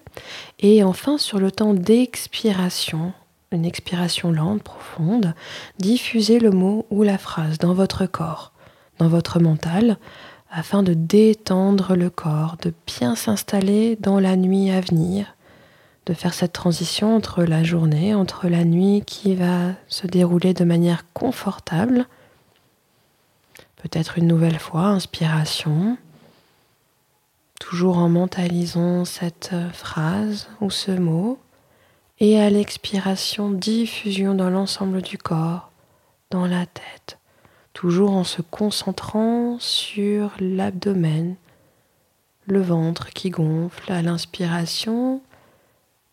Et 0.60 0.84
enfin, 0.84 1.18
sur 1.18 1.40
le 1.40 1.50
temps 1.50 1.74
d'expiration, 1.74 3.12
une 3.54 3.64
expiration 3.64 4.30
lente, 4.32 4.62
profonde, 4.62 5.34
diffusez 5.78 6.38
le 6.38 6.50
mot 6.50 6.86
ou 6.90 7.02
la 7.02 7.18
phrase 7.18 7.58
dans 7.58 7.74
votre 7.74 8.06
corps, 8.06 8.52
dans 8.98 9.08
votre 9.08 9.40
mental, 9.40 9.98
afin 10.50 10.82
de 10.82 10.94
détendre 10.94 11.96
le 11.96 12.10
corps, 12.10 12.56
de 12.62 12.72
bien 12.86 13.16
s'installer 13.16 13.96
dans 13.96 14.20
la 14.20 14.36
nuit 14.36 14.70
à 14.70 14.80
venir, 14.80 15.34
de 16.06 16.14
faire 16.14 16.34
cette 16.34 16.52
transition 16.52 17.16
entre 17.16 17.44
la 17.44 17.64
journée, 17.64 18.14
entre 18.14 18.48
la 18.48 18.64
nuit 18.64 19.02
qui 19.06 19.34
va 19.34 19.72
se 19.88 20.06
dérouler 20.06 20.54
de 20.54 20.64
manière 20.64 21.04
confortable. 21.12 22.06
Peut-être 23.76 24.18
une 24.18 24.26
nouvelle 24.26 24.58
fois, 24.58 24.86
inspiration, 24.86 25.96
toujours 27.60 27.98
en 27.98 28.08
mentalisant 28.08 29.04
cette 29.04 29.54
phrase 29.72 30.48
ou 30.60 30.70
ce 30.70 30.92
mot 30.92 31.38
et 32.20 32.40
à 32.40 32.48
l'expiration, 32.48 33.50
diffusion 33.50 34.34
dans 34.34 34.50
l'ensemble 34.50 35.02
du 35.02 35.18
corps, 35.18 35.70
dans 36.30 36.46
la 36.46 36.66
tête, 36.66 37.18
toujours 37.72 38.12
en 38.12 38.24
se 38.24 38.42
concentrant 38.42 39.58
sur 39.58 40.32
l'abdomen, 40.38 41.36
le 42.46 42.60
ventre 42.60 43.10
qui 43.10 43.30
gonfle 43.30 43.90
à 43.90 44.02
l'inspiration 44.02 45.22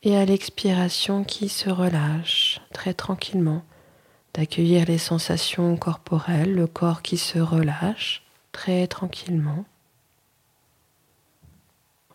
et 0.03 0.17
à 0.17 0.25
l'expiration 0.25 1.23
qui 1.23 1.49
se 1.49 1.69
relâche 1.69 2.61
très 2.73 2.93
tranquillement, 2.93 3.63
d'accueillir 4.33 4.85
les 4.85 4.97
sensations 4.97 5.75
corporelles, 5.77 6.53
le 6.53 6.67
corps 6.67 7.01
qui 7.01 7.17
se 7.17 7.37
relâche 7.37 8.23
très 8.51 8.87
tranquillement. 8.87 9.65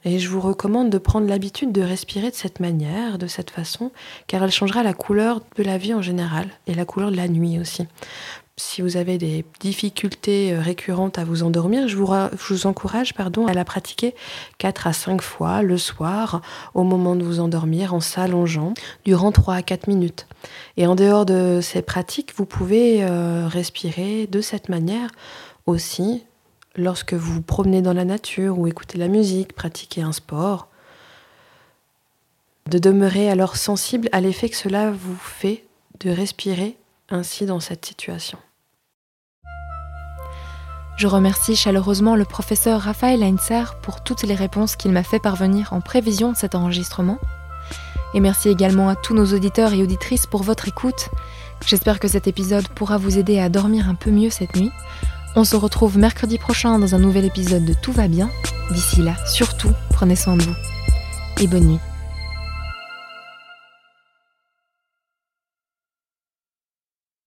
Et 0.06 0.20
je 0.20 0.28
vous 0.28 0.40
recommande 0.40 0.88
de 0.88 0.98
prendre 0.98 1.26
l'habitude 1.26 1.72
de 1.72 1.82
respirer 1.82 2.30
de 2.30 2.36
cette 2.36 2.60
manière, 2.60 3.18
de 3.18 3.26
cette 3.26 3.50
façon, 3.50 3.90
car 4.28 4.44
elle 4.44 4.52
changera 4.52 4.84
la 4.84 4.94
couleur 4.94 5.40
de 5.56 5.64
la 5.64 5.78
vie 5.78 5.94
en 5.94 6.00
général 6.00 6.46
et 6.68 6.74
la 6.74 6.84
couleur 6.84 7.10
de 7.10 7.16
la 7.16 7.26
nuit 7.26 7.58
aussi. 7.58 7.88
Si 8.56 8.82
vous 8.82 8.96
avez 8.96 9.18
des 9.18 9.44
difficultés 9.58 10.52
euh, 10.52 10.60
récurrentes 10.60 11.18
à 11.18 11.24
vous 11.24 11.42
endormir, 11.42 11.88
je 11.88 11.96
vous, 11.96 12.66
encourage 12.68 13.14
pardon, 13.14 13.48
à 13.48 13.52
la 13.52 13.64
pratiquer 13.64 14.14
4 14.58 14.86
à 14.86 14.92
5 14.92 15.20
fois 15.20 15.62
le 15.62 15.76
soir 15.76 16.40
au 16.74 16.84
moment 16.84 17.16
de 17.16 17.24
vous 17.24 17.40
endormir 17.40 17.92
en 17.92 18.00
s'allongeant 18.00 18.74
durant 19.04 19.32
3 19.32 19.56
à 19.56 19.62
4 19.62 19.88
minutes. 19.88 20.28
Et 20.76 20.86
en 20.86 20.94
dehors 20.94 21.26
de 21.26 21.58
ces 21.60 21.82
pratiques, 21.82 22.32
vous 22.36 22.46
pouvez 22.46 23.02
euh, 23.02 23.48
respirer 23.48 24.28
de 24.28 24.40
cette 24.40 24.68
manière 24.68 25.10
aussi 25.66 26.22
lorsque 26.76 27.14
vous 27.14 27.34
vous 27.34 27.42
promenez 27.42 27.82
dans 27.82 27.92
la 27.92 28.04
nature 28.04 28.58
ou 28.58 28.66
écoutez 28.66 28.98
la 28.98 29.08
musique, 29.08 29.54
pratiquez 29.54 30.02
un 30.02 30.12
sport, 30.12 30.68
de 32.68 32.78
demeurer 32.78 33.30
alors 33.30 33.56
sensible 33.56 34.08
à 34.12 34.20
l'effet 34.20 34.48
que 34.48 34.56
cela 34.56 34.90
vous 34.90 35.16
fait 35.16 35.64
de 36.00 36.10
respirer 36.10 36.76
ainsi 37.10 37.46
dans 37.46 37.60
cette 37.60 37.86
situation. 37.86 38.38
Je 40.96 41.06
remercie 41.06 41.56
chaleureusement 41.56 42.16
le 42.16 42.24
professeur 42.24 42.80
Raphaël 42.80 43.22
Heinzer 43.22 43.78
pour 43.82 44.02
toutes 44.02 44.22
les 44.22 44.34
réponses 44.34 44.76
qu'il 44.76 44.92
m'a 44.92 45.02
fait 45.02 45.18
parvenir 45.18 45.72
en 45.72 45.80
prévision 45.80 46.32
de 46.32 46.36
cet 46.36 46.54
enregistrement. 46.54 47.18
Et 48.14 48.20
merci 48.20 48.48
également 48.48 48.88
à 48.88 48.96
tous 48.96 49.14
nos 49.14 49.34
auditeurs 49.34 49.74
et 49.74 49.82
auditrices 49.82 50.26
pour 50.26 50.42
votre 50.42 50.68
écoute. 50.68 51.10
J'espère 51.66 52.00
que 52.00 52.08
cet 52.08 52.26
épisode 52.26 52.68
pourra 52.68 52.96
vous 52.96 53.18
aider 53.18 53.38
à 53.38 53.50
dormir 53.50 53.90
un 53.90 53.94
peu 53.94 54.10
mieux 54.10 54.30
cette 54.30 54.56
nuit 54.56 54.72
On 55.38 55.44
se 55.44 55.54
retrouve 55.54 55.98
mercredi 55.98 56.38
prochain 56.38 56.78
dans 56.78 56.94
un 56.94 56.98
nouvel 56.98 57.26
épisode 57.26 57.66
de 57.66 57.74
Tout 57.74 57.92
va 57.92 58.08
bien. 58.08 58.30
D'ici 58.72 59.02
là, 59.02 59.14
surtout, 59.26 59.70
prenez 59.90 60.16
soin 60.16 60.34
de 60.34 60.42
vous. 60.42 60.54
Et 61.38 61.46
bonne 61.46 61.66
nuit. 61.66 61.78